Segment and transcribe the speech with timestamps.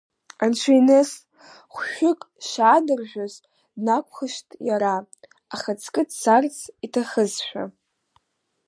[0.43, 1.11] Анцәа иныс
[1.73, 3.33] хәшәык шадыржәыз,
[3.75, 4.93] днакәшахт иара,
[5.53, 7.63] ахаҵкы дцарц иҭахызшәа.